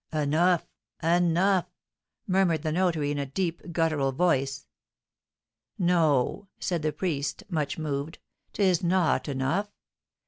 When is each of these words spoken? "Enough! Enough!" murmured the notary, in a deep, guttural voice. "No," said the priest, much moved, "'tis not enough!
"Enough! 0.11 0.67
Enough!" 1.03 1.65
murmured 2.25 2.63
the 2.63 2.71
notary, 2.71 3.11
in 3.11 3.19
a 3.19 3.27
deep, 3.27 3.71
guttural 3.71 4.11
voice. 4.11 4.65
"No," 5.77 6.47
said 6.59 6.81
the 6.81 6.91
priest, 6.91 7.43
much 7.51 7.77
moved, 7.77 8.17
"'tis 8.51 8.81
not 8.81 9.27
enough! 9.29 9.69